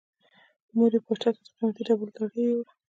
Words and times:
مور 0.75 0.91
یې 0.95 0.99
پاچا 1.05 1.29
ته 1.33 1.39
د 1.45 1.47
قیمتي 1.57 1.81
ډبرو 1.87 2.13
ډالۍ 2.15 2.41
یووړه. 2.47 2.71